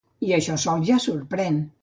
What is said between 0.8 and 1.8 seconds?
ja sorprèn.